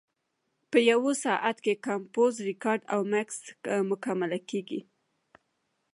په 0.71 0.77
یو 0.91 1.01
ساعت 1.25 1.57
کې 1.65 1.73
کمپوز، 1.87 2.33
ریکارډ 2.49 2.81
او 2.93 2.99
مکس 3.11 3.37
مکملېږي. 3.91 4.81